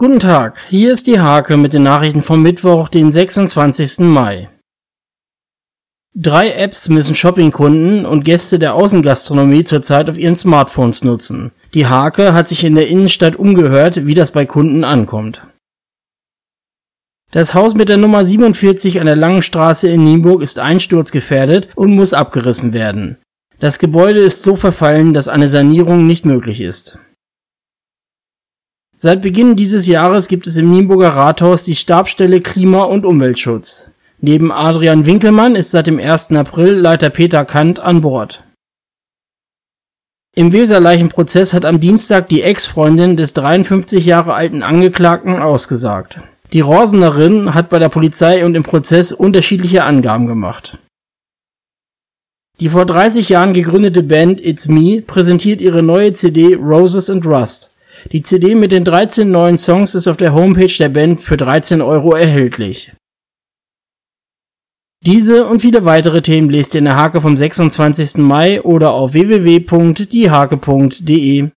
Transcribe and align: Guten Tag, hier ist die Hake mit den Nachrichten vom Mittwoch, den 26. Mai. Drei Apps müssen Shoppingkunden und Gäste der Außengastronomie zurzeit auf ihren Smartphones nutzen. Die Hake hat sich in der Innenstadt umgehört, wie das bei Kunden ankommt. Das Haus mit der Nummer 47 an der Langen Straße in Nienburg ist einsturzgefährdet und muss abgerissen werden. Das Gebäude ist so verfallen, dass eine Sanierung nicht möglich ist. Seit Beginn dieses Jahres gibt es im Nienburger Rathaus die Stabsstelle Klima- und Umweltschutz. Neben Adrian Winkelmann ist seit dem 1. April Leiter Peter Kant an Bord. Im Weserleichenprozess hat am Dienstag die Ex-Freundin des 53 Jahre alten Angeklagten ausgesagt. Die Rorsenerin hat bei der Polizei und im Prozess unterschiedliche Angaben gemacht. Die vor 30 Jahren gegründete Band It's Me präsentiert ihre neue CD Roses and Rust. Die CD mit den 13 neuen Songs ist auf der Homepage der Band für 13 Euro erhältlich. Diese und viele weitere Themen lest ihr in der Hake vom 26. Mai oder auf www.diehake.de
Guten 0.00 0.20
Tag, 0.20 0.58
hier 0.68 0.92
ist 0.92 1.08
die 1.08 1.18
Hake 1.18 1.56
mit 1.56 1.72
den 1.72 1.82
Nachrichten 1.82 2.22
vom 2.22 2.40
Mittwoch, 2.40 2.88
den 2.88 3.10
26. 3.10 3.98
Mai. 3.98 4.48
Drei 6.14 6.52
Apps 6.52 6.88
müssen 6.88 7.16
Shoppingkunden 7.16 8.06
und 8.06 8.24
Gäste 8.24 8.60
der 8.60 8.76
Außengastronomie 8.76 9.64
zurzeit 9.64 10.08
auf 10.08 10.16
ihren 10.16 10.36
Smartphones 10.36 11.02
nutzen. 11.02 11.50
Die 11.74 11.88
Hake 11.88 12.32
hat 12.32 12.46
sich 12.46 12.62
in 12.62 12.76
der 12.76 12.86
Innenstadt 12.86 13.34
umgehört, 13.34 14.06
wie 14.06 14.14
das 14.14 14.30
bei 14.30 14.46
Kunden 14.46 14.84
ankommt. 14.84 15.44
Das 17.32 17.54
Haus 17.54 17.74
mit 17.74 17.88
der 17.88 17.96
Nummer 17.96 18.24
47 18.24 19.00
an 19.00 19.06
der 19.06 19.16
Langen 19.16 19.42
Straße 19.42 19.88
in 19.88 20.04
Nienburg 20.04 20.42
ist 20.42 20.60
einsturzgefährdet 20.60 21.70
und 21.74 21.96
muss 21.96 22.14
abgerissen 22.14 22.72
werden. 22.72 23.18
Das 23.58 23.80
Gebäude 23.80 24.20
ist 24.20 24.44
so 24.44 24.54
verfallen, 24.54 25.12
dass 25.12 25.26
eine 25.26 25.48
Sanierung 25.48 26.06
nicht 26.06 26.24
möglich 26.24 26.60
ist. 26.60 27.00
Seit 29.00 29.22
Beginn 29.22 29.54
dieses 29.54 29.86
Jahres 29.86 30.26
gibt 30.26 30.48
es 30.48 30.56
im 30.56 30.72
Nienburger 30.72 31.10
Rathaus 31.10 31.62
die 31.62 31.76
Stabsstelle 31.76 32.40
Klima- 32.40 32.82
und 32.82 33.06
Umweltschutz. 33.06 33.92
Neben 34.20 34.50
Adrian 34.50 35.06
Winkelmann 35.06 35.54
ist 35.54 35.70
seit 35.70 35.86
dem 35.86 36.00
1. 36.00 36.32
April 36.32 36.72
Leiter 36.72 37.08
Peter 37.08 37.44
Kant 37.44 37.78
an 37.78 38.00
Bord. 38.00 38.42
Im 40.34 40.52
Weserleichenprozess 40.52 41.52
hat 41.52 41.64
am 41.64 41.78
Dienstag 41.78 42.28
die 42.28 42.42
Ex-Freundin 42.42 43.16
des 43.16 43.34
53 43.34 44.04
Jahre 44.04 44.34
alten 44.34 44.64
Angeklagten 44.64 45.38
ausgesagt. 45.38 46.18
Die 46.52 46.60
Rorsenerin 46.60 47.54
hat 47.54 47.70
bei 47.70 47.78
der 47.78 47.90
Polizei 47.90 48.44
und 48.44 48.56
im 48.56 48.64
Prozess 48.64 49.12
unterschiedliche 49.12 49.84
Angaben 49.84 50.26
gemacht. 50.26 50.76
Die 52.58 52.68
vor 52.68 52.84
30 52.84 53.28
Jahren 53.28 53.54
gegründete 53.54 54.02
Band 54.02 54.44
It's 54.44 54.66
Me 54.66 55.02
präsentiert 55.02 55.60
ihre 55.60 55.84
neue 55.84 56.14
CD 56.14 56.56
Roses 56.56 57.08
and 57.08 57.24
Rust. 57.24 57.77
Die 58.12 58.22
CD 58.22 58.54
mit 58.54 58.70
den 58.72 58.84
13 58.84 59.30
neuen 59.30 59.56
Songs 59.56 59.94
ist 59.94 60.08
auf 60.08 60.16
der 60.16 60.34
Homepage 60.34 60.72
der 60.78 60.88
Band 60.88 61.20
für 61.20 61.36
13 61.36 61.82
Euro 61.82 62.14
erhältlich. 62.14 62.92
Diese 65.06 65.46
und 65.46 65.60
viele 65.60 65.84
weitere 65.84 66.22
Themen 66.22 66.50
lest 66.50 66.74
ihr 66.74 66.80
in 66.80 66.86
der 66.86 66.96
Hake 66.96 67.20
vom 67.20 67.36
26. 67.36 68.16
Mai 68.16 68.60
oder 68.62 68.90
auf 68.90 69.12
www.diehake.de 69.12 71.46